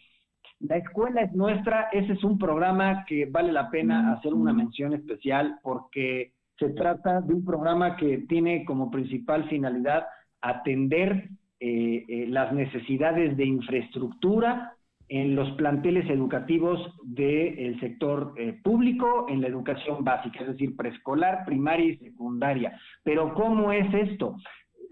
La 0.60 0.78
escuela 0.78 1.22
es 1.22 1.32
nuestra, 1.34 1.90
ese 1.92 2.14
es 2.14 2.24
un 2.24 2.40
programa 2.40 3.06
que 3.06 3.28
vale 3.28 3.52
la 3.52 3.70
pena 3.70 4.14
hacer 4.14 4.34
una 4.34 4.54
mención 4.54 4.94
especial 4.94 5.60
porque 5.62 6.34
se 6.58 6.70
trata 6.70 7.22
de 7.22 7.36
un 7.36 7.46
programa 7.46 7.96
que 7.96 8.26
tiene 8.28 8.66
como 8.66 8.90
principal 8.90 9.48
finalidad 9.50 10.08
atender 10.42 11.30
eh, 11.60 12.06
eh, 12.08 12.26
las 12.28 12.54
necesidades 12.54 13.36
de 13.36 13.46
infraestructura 13.46 14.74
en 15.10 15.36
los 15.36 15.50
planteles 15.52 16.10
educativos 16.10 16.80
del 17.04 17.80
sector 17.80 18.34
eh, 18.38 18.60
público 18.64 19.26
en 19.30 19.42
la 19.42 19.48
educación 19.48 20.04
básica, 20.04 20.42
es 20.42 20.48
decir, 20.48 20.76
preescolar, 20.76 21.46
primaria 21.46 21.86
y 21.86 21.98
secundaria. 21.98 22.78
Pero 23.04 23.34
¿cómo 23.34 23.72
es 23.72 23.92
esto? 23.94 24.36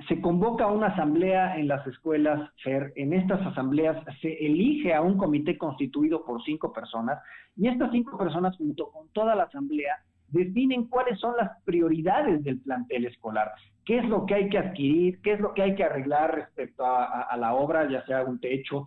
Se 0.07 0.19
convoca 0.21 0.67
una 0.67 0.87
asamblea 0.87 1.57
en 1.57 1.67
las 1.67 1.85
escuelas, 1.87 2.49
FER. 2.63 2.93
En 2.95 3.13
estas 3.13 3.45
asambleas 3.45 4.03
se 4.21 4.33
elige 4.45 4.93
a 4.93 5.01
un 5.01 5.17
comité 5.17 5.57
constituido 5.57 6.25
por 6.25 6.41
cinco 6.43 6.73
personas 6.73 7.19
y 7.55 7.67
estas 7.67 7.91
cinco 7.91 8.17
personas, 8.17 8.57
junto 8.57 8.89
con 8.91 9.09
toda 9.13 9.35
la 9.35 9.43
asamblea, 9.43 9.97
definen 10.29 10.87
cuáles 10.87 11.19
son 11.19 11.35
las 11.37 11.61
prioridades 11.63 12.43
del 12.43 12.59
plantel 12.59 13.05
escolar, 13.05 13.51
qué 13.85 13.99
es 13.99 14.05
lo 14.05 14.25
que 14.25 14.35
hay 14.35 14.49
que 14.49 14.57
adquirir, 14.57 15.21
qué 15.21 15.33
es 15.33 15.39
lo 15.39 15.53
que 15.53 15.61
hay 15.61 15.75
que 15.75 15.83
arreglar 15.83 16.35
respecto 16.35 16.85
a, 16.85 17.35
la 17.37 17.53
obra, 17.53 17.89
ya 17.89 18.05
sea 18.05 18.23
un 18.23 18.39
techo, 18.39 18.85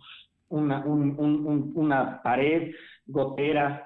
una, 0.49 0.83
una 0.85 2.21
pared, 2.21 2.73
goteras, 3.07 3.81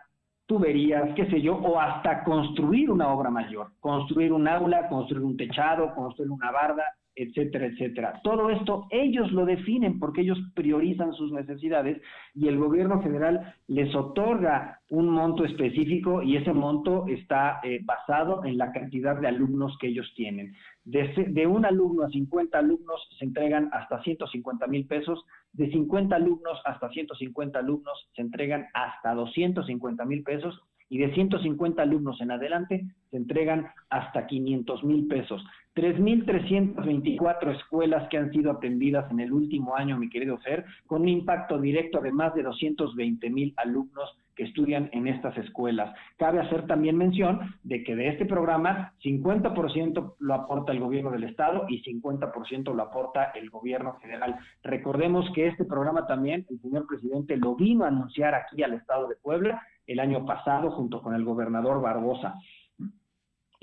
tuberías, 0.45 1.13
qué 1.15 1.25
sé 1.29 1.41
yo, 1.41 1.55
o 1.55 1.79
hasta 1.79 2.23
construir 2.23 2.91
una 2.91 3.09
obra 3.13 3.29
mayor, 3.29 3.71
construir 3.79 4.33
un 4.33 4.47
aula, 4.47 4.87
construir 4.89 5.23
un 5.23 5.37
techado, 5.37 5.93
construir 5.95 6.31
una 6.31 6.51
barda, 6.51 6.83
etcétera, 7.15 7.67
etcétera. 7.67 8.21
Todo 8.23 8.49
esto 8.49 8.87
ellos 8.89 9.31
lo 9.31 9.45
definen 9.45 9.99
porque 9.99 10.21
ellos 10.21 10.39
priorizan 10.55 11.13
sus 11.13 11.31
necesidades 11.31 12.01
y 12.33 12.47
el 12.47 12.57
gobierno 12.57 13.01
federal 13.01 13.55
les 13.67 13.93
otorga 13.95 14.79
un 14.89 15.09
monto 15.09 15.45
específico 15.45 16.21
y 16.21 16.37
ese 16.37 16.53
monto 16.53 17.05
está 17.07 17.59
eh, 17.63 17.79
basado 17.83 18.43
en 18.45 18.57
la 18.57 18.71
cantidad 18.71 19.19
de 19.19 19.27
alumnos 19.27 19.77
que 19.79 19.87
ellos 19.87 20.11
tienen. 20.15 20.53
De, 20.85 21.47
un 21.47 21.65
alumno 21.65 22.03
a 22.03 22.09
50 22.09 22.57
alumnos 22.57 23.07
se 23.17 23.25
entregan 23.25 23.69
hasta 23.71 24.01
150 24.03 24.67
mil 24.67 24.85
pesos, 24.85 25.23
de 25.53 25.71
50 25.71 26.15
alumnos 26.15 26.59
hasta 26.65 26.89
150 26.89 27.59
alumnos 27.59 28.09
se 28.15 28.21
entregan 28.21 28.67
hasta 28.73 29.13
250 29.13 30.05
mil 30.05 30.23
pesos 30.23 30.61
y 30.89 30.97
de 30.97 31.13
150 31.13 31.81
alumnos 31.81 32.19
en 32.21 32.31
adelante 32.31 32.85
se 33.09 33.17
entregan 33.17 33.67
hasta 33.89 34.27
500 34.27 34.83
mil 34.83 35.07
pesos. 35.07 35.43
3.324 35.75 37.55
escuelas 37.55 38.07
que 38.09 38.17
han 38.17 38.31
sido 38.31 38.51
atendidas 38.51 39.09
en 39.11 39.19
el 39.19 39.33
último 39.33 39.75
año, 39.75 39.97
mi 39.97 40.09
querido 40.09 40.37
Fer, 40.39 40.65
con 40.85 41.01
un 41.01 41.09
impacto 41.09 41.59
directo 41.59 41.99
de 41.99 42.11
más 42.11 42.35
de 42.35 42.43
220 42.43 43.29
mil 43.31 43.53
alumnos 43.57 44.15
que 44.35 44.43
estudian 44.43 44.89
en 44.93 45.07
estas 45.07 45.37
escuelas. 45.37 45.93
Cabe 46.17 46.39
hacer 46.39 46.65
también 46.67 46.97
mención 46.97 47.39
de 47.63 47.83
que 47.83 47.95
de 47.95 48.09
este 48.09 48.25
programa 48.25 48.93
50% 49.03 50.15
lo 50.19 50.33
aporta 50.33 50.71
el 50.71 50.79
gobierno 50.79 51.11
del 51.11 51.23
estado 51.23 51.65
y 51.69 51.83
50% 51.83 52.73
lo 52.73 52.83
aporta 52.83 53.25
el 53.35 53.49
gobierno 53.49 53.95
federal. 54.01 54.37
Recordemos 54.63 55.29
que 55.33 55.47
este 55.47 55.65
programa 55.65 56.07
también 56.07 56.45
el 56.49 56.59
señor 56.61 56.87
presidente 56.87 57.37
lo 57.37 57.55
vino 57.55 57.85
a 57.85 57.89
anunciar 57.89 58.33
aquí 58.35 58.63
al 58.63 58.73
estado 58.73 59.07
de 59.07 59.15
Puebla 59.15 59.61
el 59.87 59.99
año 59.99 60.25
pasado 60.25 60.71
junto 60.71 61.01
con 61.01 61.15
el 61.15 61.23
gobernador 61.23 61.81
Barbosa. 61.81 62.35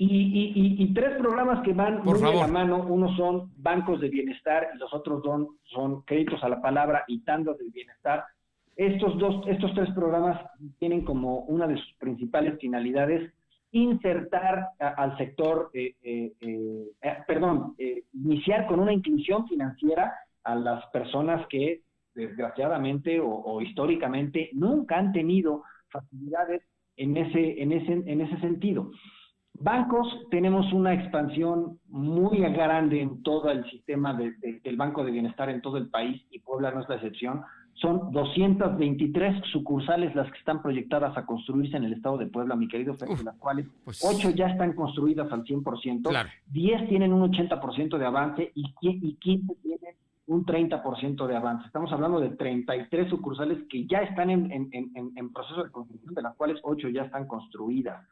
Y, 0.03 0.91
tres 0.95 1.15
programas 1.19 1.63
que 1.63 1.73
van 1.73 2.03
muy 2.03 2.19
de 2.19 2.33
la 2.33 2.47
mano, 2.47 2.83
uno 2.87 3.15
son 3.15 3.51
bancos 3.57 4.01
de 4.01 4.09
bienestar 4.09 4.69
y 4.73 4.79
los 4.79 4.91
otros 4.93 5.21
son, 5.23 5.47
son 5.65 6.01
créditos 6.01 6.43
a 6.43 6.49
la 6.49 6.59
palabra 6.59 7.03
y 7.07 7.19
tandas 7.19 7.57
del 7.59 7.69
bienestar. 7.69 8.23
Estos, 8.75 9.15
dos, 9.19 9.45
estos 9.47 9.71
tres 9.75 9.91
programas 9.93 10.41
tienen 10.79 11.05
como 11.05 11.41
una 11.41 11.67
de 11.67 11.77
sus 11.77 11.93
principales 11.99 12.57
finalidades 12.59 13.31
insertar 13.71 14.69
al 14.79 15.17
sector, 15.17 15.69
eh, 15.73 15.95
eh, 16.03 16.33
eh, 16.41 17.17
perdón, 17.25 17.75
iniciar 18.13 18.67
con 18.67 18.79
una 18.79 18.93
inclusión 18.93 19.47
financiera 19.47 20.13
a 20.43 20.55
las 20.55 20.85
personas 20.87 21.47
que 21.47 21.81
desgraciadamente 22.13 23.19
o, 23.19 23.29
o 23.29 23.61
históricamente 23.61 24.49
nunca 24.53 24.97
han 24.97 25.13
tenido 25.13 25.63
facilidades 25.91 26.63
en 26.97 27.17
ese, 27.17 27.61
en 27.61 27.71
ese, 27.71 27.93
en 27.93 28.21
ese 28.21 28.39
sentido. 28.39 28.91
Bancos, 29.53 30.07
tenemos 30.31 30.71
una 30.73 30.93
expansión 30.93 31.79
muy 31.87 32.39
grande 32.39 33.01
en 33.01 33.21
todo 33.21 33.51
el 33.51 33.69
sistema 33.69 34.13
del 34.13 34.75
Banco 34.75 35.03
de 35.03 35.11
Bienestar 35.11 35.49
en 35.49 35.61
todo 35.61 35.77
el 35.77 35.89
país 35.89 36.21
y 36.31 36.39
Puebla 36.39 36.71
no 36.71 36.81
es 36.81 36.89
la 36.89 36.95
excepción. 36.95 37.41
Son 37.73 38.11
223 38.11 39.43
sucursales 39.51 40.15
las 40.15 40.31
que 40.31 40.39
están 40.39 40.61
proyectadas 40.61 41.15
a 41.17 41.25
construirse 41.25 41.77
en 41.77 41.83
el 41.83 41.93
estado 41.93 42.17
de 42.17 42.27
Puebla, 42.27 42.55
mi 42.55 42.67
querido 42.67 42.95
Fer, 42.95 43.09
de 43.09 43.23
las 43.23 43.37
cuales 43.37 43.67
pues 43.83 44.03
8 44.03 44.31
ya 44.31 44.47
están 44.47 44.73
construidas 44.73 45.31
al 45.31 45.43
100%, 45.43 46.29
10 46.47 46.89
tienen 46.89 47.13
un 47.13 47.31
80% 47.31 47.97
de 47.97 48.05
avance 48.05 48.51
y, 48.55 48.65
y 48.81 49.13
15 49.15 49.55
tienen 49.61 49.95
un 50.27 50.45
30% 50.45 51.27
de 51.27 51.35
avance. 51.35 51.65
Estamos 51.67 51.91
hablando 51.91 52.19
de 52.19 52.29
33 52.29 53.09
sucursales 53.09 53.57
que 53.69 53.85
ya 53.85 53.99
están 53.99 54.29
en, 54.29 55.33
proceso 55.33 55.63
de 55.63 55.71
construcción, 55.71 56.13
de 56.13 56.21
las 56.21 56.35
cuales 56.35 56.59
8 56.63 56.89
ya 56.89 57.03
están 57.03 57.27
construidas. 57.27 58.07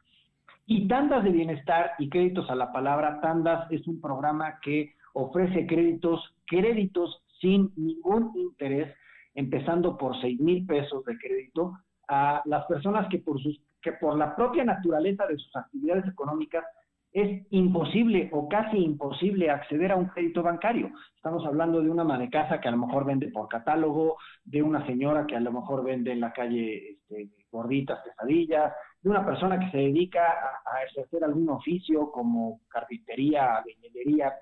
Y 0.66 0.86
Tandas 0.86 1.24
de 1.24 1.30
Bienestar 1.30 1.92
y 1.98 2.08
Créditos 2.08 2.48
a 2.50 2.54
la 2.54 2.72
Palabra, 2.72 3.20
Tandas 3.20 3.70
es 3.70 3.86
un 3.86 4.00
programa 4.00 4.60
que 4.60 4.94
ofrece 5.14 5.66
créditos, 5.66 6.20
créditos 6.46 7.22
sin 7.40 7.72
ningún 7.76 8.32
interés, 8.36 8.94
empezando 9.34 9.96
por 9.96 10.20
6 10.20 10.40
mil 10.40 10.66
pesos 10.66 11.04
de 11.04 11.16
crédito 11.18 11.78
a 12.08 12.42
las 12.44 12.66
personas 12.66 13.08
que 13.08 13.18
por, 13.18 13.40
sus, 13.40 13.60
que 13.80 13.92
por 13.92 14.18
la 14.18 14.36
propia 14.36 14.64
naturaleza 14.64 15.26
de 15.26 15.36
sus 15.38 15.54
actividades 15.56 16.06
económicas 16.06 16.64
es 17.12 17.46
imposible 17.50 18.28
o 18.32 18.48
casi 18.48 18.78
imposible 18.78 19.50
acceder 19.50 19.92
a 19.92 19.96
un 19.96 20.06
crédito 20.06 20.42
bancario. 20.42 20.90
Estamos 21.16 21.44
hablando 21.44 21.82
de 21.82 21.90
una 21.90 22.02
ama 22.02 22.18
de 22.18 22.30
casa 22.30 22.60
que 22.60 22.68
a 22.68 22.70
lo 22.70 22.78
mejor 22.78 23.04
vende 23.04 23.28
por 23.28 23.48
catálogo, 23.48 24.16
de 24.44 24.62
una 24.62 24.86
señora 24.86 25.26
que 25.26 25.36
a 25.36 25.40
lo 25.40 25.52
mejor 25.52 25.84
vende 25.84 26.12
en 26.12 26.20
la 26.20 26.32
calle 26.32 26.92
este, 26.92 27.30
gorditas, 27.50 27.98
pesadillas, 28.04 28.72
de 29.02 29.10
una 29.10 29.24
persona 29.24 29.58
que 29.58 29.70
se 29.70 29.78
dedica 29.78 30.22
a, 30.22 30.84
ejercer 30.84 31.24
algún 31.24 31.48
oficio 31.48 32.10
como 32.12 32.60
carpintería, 32.68 33.62
viñería, 33.64 34.34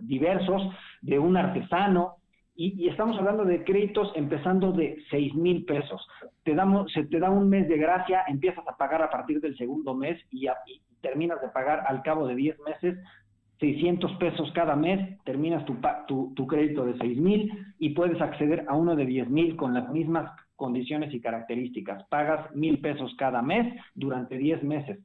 diversos, 0.00 0.62
de 1.00 1.18
un 1.18 1.36
artesano, 1.36 2.16
y, 2.54 2.88
estamos 2.88 3.18
hablando 3.18 3.44
de 3.44 3.64
créditos 3.64 4.10
empezando 4.14 4.72
de 4.72 4.96
6 5.10 5.34
mil 5.34 5.64
pesos. 5.64 6.06
Te 6.42 6.54
damos, 6.54 6.90
se 6.92 7.04
te 7.04 7.18
da 7.18 7.30
un 7.30 7.50
mes 7.50 7.68
de 7.68 7.76
gracia, 7.76 8.24
empiezas 8.28 8.66
a 8.66 8.76
pagar 8.76 9.02
a 9.02 9.10
partir 9.10 9.40
del 9.40 9.56
segundo 9.58 9.94
mes 9.94 10.18
y, 10.30 10.46
terminas 11.00 11.40
de 11.40 11.48
pagar 11.48 11.84
al 11.86 12.02
cabo 12.02 12.26
de 12.26 12.34
10 12.34 12.58
meses 12.60 12.98
600 13.60 14.12
pesos 14.16 14.52
cada 14.54 14.76
mes, 14.76 15.18
terminas 15.24 15.64
tu, 15.64 15.76
tu, 16.06 16.34
tu 16.34 16.46
crédito 16.46 16.84
de 16.84 16.96
6 16.98 17.18
mil 17.18 17.50
y 17.78 17.90
puedes 17.90 18.20
acceder 18.20 18.66
a 18.68 18.74
uno 18.74 18.94
de 18.94 19.06
10 19.06 19.30
mil 19.30 19.56
con 19.56 19.72
las 19.72 19.88
mismas 19.88 20.30
condiciones 20.56 21.14
y 21.14 21.20
características. 21.20 22.04
Pagas 22.08 22.54
mil 22.54 22.80
pesos 22.80 23.14
cada 23.16 23.40
mes 23.40 23.74
durante 23.94 24.36
10 24.36 24.62
meses 24.62 24.98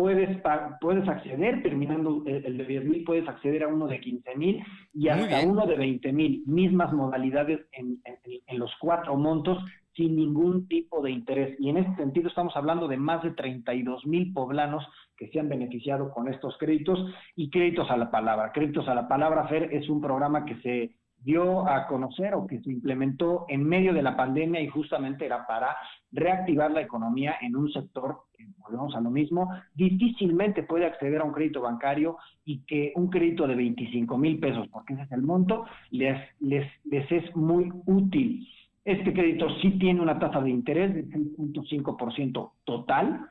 puedes, 0.00 0.40
puedes 0.80 1.06
acceder, 1.06 1.62
terminando 1.62 2.22
el 2.24 2.56
de 2.56 2.64
10 2.64 2.84
mil, 2.86 3.04
puedes 3.04 3.28
acceder 3.28 3.64
a 3.64 3.68
uno 3.68 3.86
de 3.86 4.00
15 4.00 4.34
mil 4.34 4.64
y 4.94 5.08
hasta 5.08 5.46
uno 5.46 5.66
de 5.66 5.76
20 5.76 6.12
mil, 6.14 6.42
mismas 6.46 6.90
modalidades 6.94 7.60
en, 7.72 8.00
en, 8.46 8.58
los 8.58 8.72
cuatro 8.80 9.14
montos 9.16 9.62
sin 9.94 10.16
ningún 10.16 10.66
tipo 10.68 11.02
de 11.02 11.10
interés. 11.10 11.54
Y 11.60 11.68
en 11.68 11.76
este 11.76 11.96
sentido 11.96 12.28
estamos 12.28 12.56
hablando 12.56 12.88
de 12.88 12.96
más 12.96 13.22
de 13.22 13.32
32 13.32 14.06
mil 14.06 14.32
poblanos 14.32 14.86
que 15.20 15.28
se 15.28 15.38
han 15.38 15.50
beneficiado 15.50 16.10
con 16.10 16.32
estos 16.32 16.56
créditos 16.56 16.98
y 17.36 17.50
créditos 17.50 17.90
a 17.90 17.96
la 17.98 18.10
palabra. 18.10 18.52
Créditos 18.52 18.88
a 18.88 18.94
la 18.94 19.06
palabra, 19.06 19.46
Fer, 19.48 19.68
es 19.70 19.86
un 19.90 20.00
programa 20.00 20.46
que 20.46 20.56
se 20.62 20.96
dio 21.22 21.68
a 21.68 21.86
conocer 21.86 22.34
o 22.34 22.46
que 22.46 22.58
se 22.60 22.72
implementó 22.72 23.44
en 23.50 23.62
medio 23.62 23.92
de 23.92 24.00
la 24.00 24.16
pandemia 24.16 24.62
y 24.62 24.68
justamente 24.68 25.26
era 25.26 25.46
para 25.46 25.76
reactivar 26.10 26.70
la 26.70 26.80
economía 26.80 27.36
en 27.42 27.54
un 27.54 27.70
sector, 27.70 28.20
volvemos 28.56 28.94
a 28.94 29.02
lo 29.02 29.10
mismo, 29.10 29.50
difícilmente 29.74 30.62
puede 30.62 30.86
acceder 30.86 31.20
a 31.20 31.24
un 31.24 31.32
crédito 31.32 31.60
bancario 31.60 32.16
y 32.46 32.64
que 32.64 32.94
un 32.96 33.10
crédito 33.10 33.46
de 33.46 33.56
25 33.56 34.16
mil 34.16 34.40
pesos, 34.40 34.68
porque 34.68 34.94
ese 34.94 35.02
es 35.02 35.12
el 35.12 35.20
monto, 35.20 35.66
les, 35.90 36.18
les, 36.40 36.66
les 36.84 37.12
es 37.12 37.36
muy 37.36 37.70
útil. 37.84 38.48
Este 38.86 39.12
crédito 39.12 39.50
sí 39.60 39.72
tiene 39.72 40.00
una 40.00 40.18
tasa 40.18 40.40
de 40.40 40.48
interés 40.48 40.94
del 40.94 41.10
6.5% 41.10 42.52
total, 42.64 43.28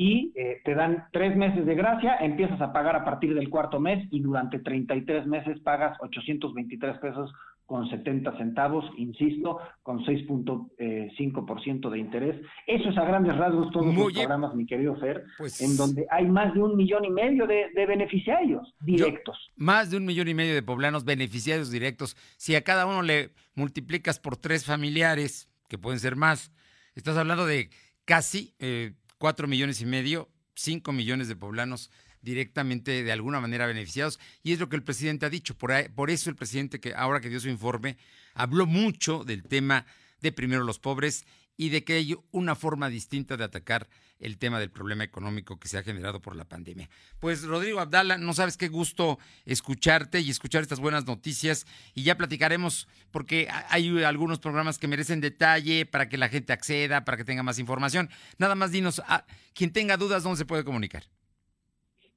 y 0.00 0.32
eh, 0.34 0.62
te 0.64 0.74
dan 0.74 1.08
tres 1.12 1.36
meses 1.36 1.66
de 1.66 1.74
gracia, 1.74 2.16
empiezas 2.22 2.58
a 2.62 2.72
pagar 2.72 2.96
a 2.96 3.04
partir 3.04 3.34
del 3.34 3.50
cuarto 3.50 3.78
mes 3.80 4.08
y 4.10 4.20
durante 4.20 4.58
33 4.58 5.26
meses 5.26 5.60
pagas 5.60 5.94
823 6.00 6.96
pesos 7.00 7.30
con 7.66 7.86
70 7.90 8.34
centavos, 8.38 8.86
insisto, 8.96 9.58
con 9.82 9.98
6.5% 9.98 11.86
eh, 11.86 11.90
de 11.90 11.98
interés. 11.98 12.40
Eso 12.66 12.88
es 12.88 12.96
a 12.96 13.04
grandes 13.04 13.36
rasgos 13.36 13.70
todos 13.72 13.94
los 13.94 14.12
programas, 14.14 14.54
mi 14.54 14.64
querido 14.64 14.96
Fer, 14.96 15.22
pues 15.36 15.60
en 15.60 15.76
donde 15.76 16.06
hay 16.10 16.24
más 16.24 16.54
de 16.54 16.62
un 16.62 16.78
millón 16.78 17.04
y 17.04 17.10
medio 17.10 17.46
de, 17.46 17.68
beneficiarios 17.74 18.74
directos. 18.80 19.50
más 19.56 19.90
de 19.90 19.98
un 19.98 20.06
millón 20.06 20.28
y 20.28 20.34
medio 20.34 20.54
de 20.54 20.62
poblanos 20.62 21.04
beneficiarios 21.04 21.70
directos. 21.70 22.16
Si 22.38 22.56
a 22.56 22.64
cada 22.64 22.86
uno 22.86 23.02
le 23.02 23.32
multiplicas 23.54 24.18
por 24.18 24.38
tres 24.38 24.64
familiares, 24.64 25.50
que 25.68 25.76
pueden 25.76 26.00
ser 26.00 26.16
más, 26.16 26.50
estás 26.94 27.18
hablando 27.18 27.44
de 27.44 27.68
casi 28.06 28.54
eh, 28.58 28.94
cuatro 29.20 29.46
millones 29.46 29.82
y 29.82 29.84
medio, 29.84 30.30
cinco 30.54 30.92
millones 30.92 31.28
de 31.28 31.36
poblanos 31.36 31.90
directamente 32.22 33.04
de 33.04 33.12
alguna 33.12 33.38
manera 33.38 33.66
beneficiados. 33.66 34.18
Y 34.42 34.52
es 34.52 34.58
lo 34.58 34.70
que 34.70 34.76
el 34.76 34.82
presidente 34.82 35.26
ha 35.26 35.30
dicho. 35.30 35.54
Por, 35.58 35.72
por 35.92 36.08
eso 36.08 36.30
el 36.30 36.36
presidente, 36.36 36.80
que 36.80 36.94
ahora 36.94 37.20
que 37.20 37.28
dio 37.28 37.38
su 37.38 37.50
informe, 37.50 37.98
habló 38.32 38.64
mucho 38.64 39.22
del 39.22 39.42
tema 39.42 39.84
de 40.22 40.32
primero 40.32 40.64
los 40.64 40.78
pobres 40.78 41.26
y 41.60 41.68
de 41.68 41.84
que 41.84 41.92
hay 41.92 42.16
una 42.32 42.54
forma 42.54 42.88
distinta 42.88 43.36
de 43.36 43.44
atacar 43.44 43.86
el 44.18 44.38
tema 44.38 44.58
del 44.58 44.70
problema 44.70 45.04
económico 45.04 45.58
que 45.58 45.68
se 45.68 45.76
ha 45.76 45.82
generado 45.82 46.22
por 46.22 46.34
la 46.34 46.46
pandemia. 46.46 46.88
Pues 47.18 47.44
Rodrigo 47.44 47.80
Abdala, 47.80 48.16
no 48.16 48.32
sabes 48.32 48.56
qué 48.56 48.68
gusto 48.68 49.18
escucharte 49.44 50.20
y 50.20 50.30
escuchar 50.30 50.62
estas 50.62 50.80
buenas 50.80 51.06
noticias 51.06 51.66
y 51.94 52.02
ya 52.02 52.16
platicaremos 52.16 52.88
porque 53.10 53.46
hay 53.68 54.02
algunos 54.04 54.38
programas 54.38 54.78
que 54.78 54.88
merecen 54.88 55.20
detalle 55.20 55.84
para 55.84 56.08
que 56.08 56.16
la 56.16 56.30
gente 56.30 56.54
acceda, 56.54 57.04
para 57.04 57.18
que 57.18 57.24
tenga 57.24 57.42
más 57.42 57.58
información. 57.58 58.08
Nada 58.38 58.54
más 58.54 58.72
dinos, 58.72 59.02
a, 59.06 59.26
quien 59.52 59.70
tenga 59.70 59.98
dudas, 59.98 60.22
¿dónde 60.22 60.38
se 60.38 60.46
puede 60.46 60.64
comunicar? 60.64 61.02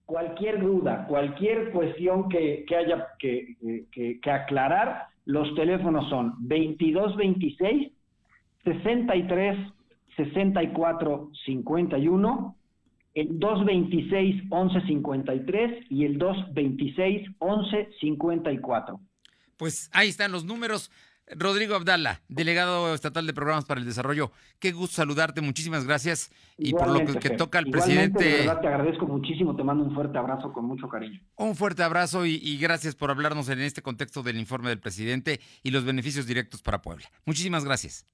Cualquier 0.05 0.61
duda, 0.61 1.05
cualquier 1.05 1.69
cuestión 1.71 2.29
que, 2.29 2.63
haya 2.69 3.07
que, 3.19 3.57
que, 3.91 4.21
que 4.21 4.31
aclarar, 4.31 5.07
los 5.25 5.53
teléfonos 5.53 6.09
son 6.09 6.33
2226 6.39 7.91
63 8.63 9.57
64 10.15 11.31
51, 11.45 12.55
el 13.15 13.39
226 13.39 14.43
11 14.49 14.81
53 14.87 15.85
y 15.89 16.05
el 16.05 16.17
226 16.17 17.29
11 17.39 17.89
54. 17.99 18.99
Pues 19.57 19.89
ahí 19.93 20.09
están 20.09 20.31
los 20.31 20.45
números. 20.45 20.91
Rodrigo 21.27 21.75
Abdala, 21.75 22.21
delegado 22.27 22.93
estatal 22.93 23.25
de 23.25 23.33
programas 23.33 23.65
para 23.65 23.79
el 23.79 23.85
desarrollo. 23.85 24.31
Qué 24.59 24.71
gusto 24.71 24.97
saludarte, 24.97 25.41
muchísimas 25.41 25.85
gracias. 25.85 26.31
y 26.57 26.73
por 26.73 26.87
lo 26.87 27.05
que, 27.19 27.29
toca 27.31 27.59
al 27.59 27.65
presidente. 27.65 28.23
De 28.23 28.37
verdad 28.39 28.61
te 28.61 28.67
agradezco 28.67 29.07
muchísimo, 29.07 29.55
te 29.55 29.63
mando 29.63 29.83
un 29.83 29.93
fuerte 29.93 30.17
abrazo 30.17 30.51
con 30.51 30.65
mucho 30.65 30.87
cariño. 30.87 31.21
Un 31.35 31.55
fuerte 31.55 31.83
abrazo 31.83 32.25
y, 32.25 32.35
y 32.35 32.57
gracias 32.57 32.95
por 32.95 33.09
hablarnos 33.09 33.49
en 33.49 33.61
este 33.61 33.81
contexto 33.81 34.23
del 34.23 34.37
informe 34.37 34.69
del 34.69 34.79
presidente 34.79 35.39
y 35.63 35.71
los 35.71 35.85
beneficios 35.85 36.27
directos 36.27 36.61
para 36.61 36.81
Puebla. 36.81 37.05
Muchísimas 37.25 37.65
gracias. 37.65 38.05